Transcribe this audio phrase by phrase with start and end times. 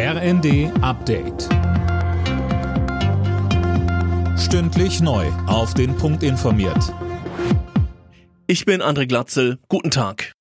[0.00, 1.48] RND Update.
[4.38, 5.26] Stündlich neu.
[5.48, 6.94] Auf den Punkt informiert.
[8.46, 9.58] Ich bin André Glatzel.
[9.66, 10.34] Guten Tag.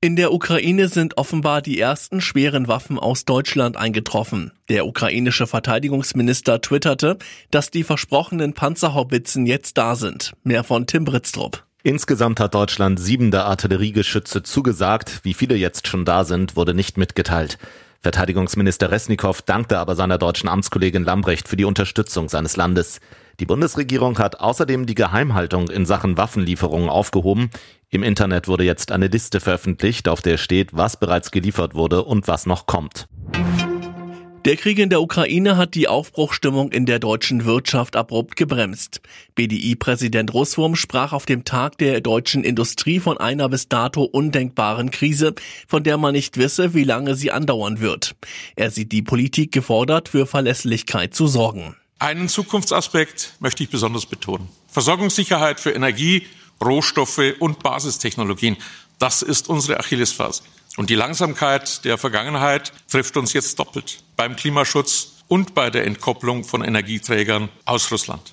[0.00, 4.50] In der Ukraine sind offenbar die ersten schweren Waffen aus Deutschland eingetroffen.
[4.68, 7.18] Der ukrainische Verteidigungsminister twitterte,
[7.52, 10.32] dass die versprochenen Panzerhaubitzen jetzt da sind.
[10.42, 11.64] Mehr von Tim Britztrup.
[11.84, 15.20] Insgesamt hat Deutschland sieben der Artilleriegeschütze zugesagt.
[15.22, 17.58] Wie viele jetzt schon da sind, wurde nicht mitgeteilt.
[18.02, 23.00] Verteidigungsminister Resnikow dankte aber seiner deutschen Amtskollegin Lambrecht für die Unterstützung seines Landes.
[23.38, 27.50] Die Bundesregierung hat außerdem die Geheimhaltung in Sachen Waffenlieferungen aufgehoben.
[27.90, 32.26] Im Internet wurde jetzt eine Liste veröffentlicht, auf der steht, was bereits geliefert wurde und
[32.26, 33.06] was noch kommt.
[34.44, 39.00] Der Krieg in der Ukraine hat die Aufbruchstimmung in der deutschen Wirtschaft abrupt gebremst.
[39.36, 45.36] BDI-Präsident Russwurm sprach auf dem Tag der deutschen Industrie von einer bis dato undenkbaren Krise,
[45.68, 48.16] von der man nicht wisse, wie lange sie andauern wird.
[48.56, 51.76] Er sieht die Politik gefordert, für Verlässlichkeit zu sorgen.
[52.00, 54.48] Einen Zukunftsaspekt möchte ich besonders betonen.
[54.66, 56.26] Versorgungssicherheit für Energie,
[56.60, 58.56] Rohstoffe und Basistechnologien.
[58.98, 60.42] Das ist unsere Achillesferse.
[60.76, 66.44] Und die Langsamkeit der Vergangenheit trifft uns jetzt doppelt beim Klimaschutz und bei der Entkopplung
[66.44, 68.32] von Energieträgern aus Russland.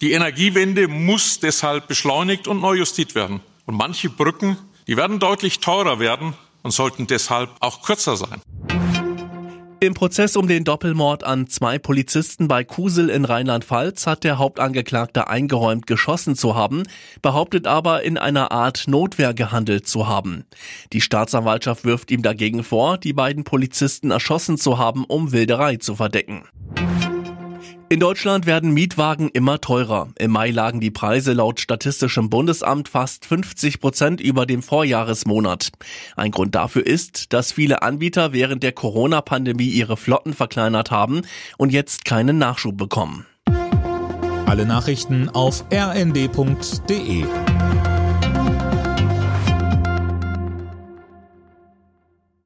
[0.00, 3.40] Die Energiewende muss deshalb beschleunigt und neu justiert werden.
[3.66, 8.42] Und manche Brücken, die werden deutlich teurer werden und sollten deshalb auch kürzer sein.
[9.82, 15.26] Im Prozess um den Doppelmord an zwei Polizisten bei Kusel in Rheinland-Pfalz hat der Hauptangeklagte
[15.26, 16.84] eingeräumt, geschossen zu haben,
[17.20, 20.44] behauptet aber in einer Art Notwehr gehandelt zu haben.
[20.92, 25.96] Die Staatsanwaltschaft wirft ihm dagegen vor, die beiden Polizisten erschossen zu haben, um Wilderei zu
[25.96, 26.44] verdecken.
[27.92, 30.08] In Deutschland werden Mietwagen immer teurer.
[30.18, 35.72] Im Mai lagen die Preise laut Statistischem Bundesamt fast 50 Prozent über dem Vorjahresmonat.
[36.16, 41.20] Ein Grund dafür ist, dass viele Anbieter während der Corona-Pandemie ihre Flotten verkleinert haben
[41.58, 43.26] und jetzt keinen Nachschub bekommen.
[44.46, 47.26] Alle Nachrichten auf rnd.de